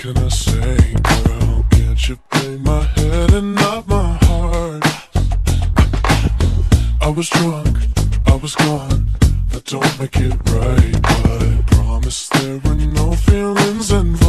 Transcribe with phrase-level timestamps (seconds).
[0.00, 4.84] Hey girl, can't you play my head and not my heart?
[7.02, 7.76] I was drunk,
[8.24, 9.08] I was gone.
[9.50, 14.27] That don't make it right, but I promise there were no feelings involved.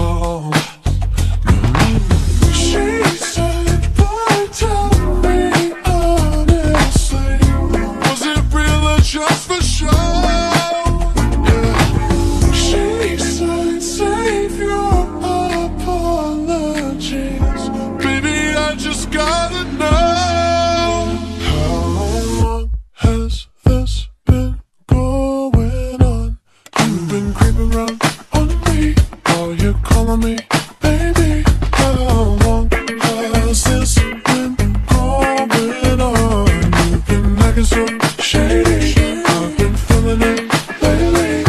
[30.17, 31.43] Baby.
[31.71, 33.95] How long has this
[34.25, 34.55] been
[34.87, 36.47] going on?
[36.89, 37.85] You've been acting so
[38.17, 38.95] shady.
[39.23, 40.49] I've been feeling it
[40.81, 41.43] lately,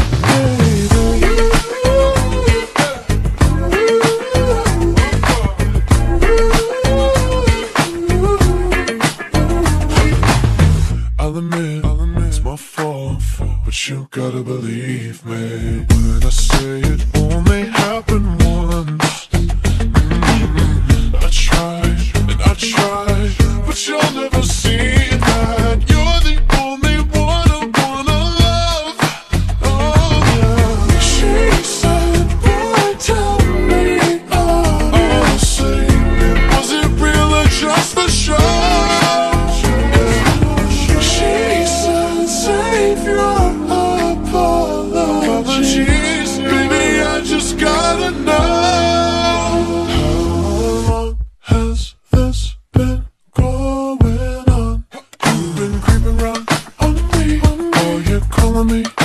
[11.19, 13.22] I'll admit, I'll admit it's my fault,
[13.64, 16.28] but you gotta believe me when I
[16.62, 19.19] it only happened once.
[58.53, 59.00] You're me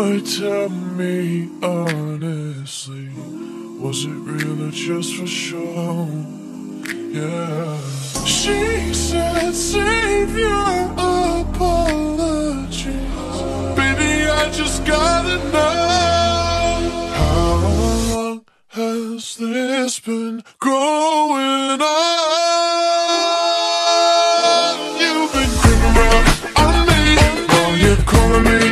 [0.00, 3.10] Boy, tell me honestly,
[3.78, 6.08] was it real or just for show?
[7.12, 7.78] Yeah.
[8.24, 10.92] She said, save your
[11.42, 12.94] apologies.
[13.76, 16.88] Baby, I just gotta know.
[17.20, 17.58] How
[18.16, 22.08] long has this been growing on?
[24.98, 27.00] You've been creeping around on me.
[27.48, 28.69] Now you're calling me.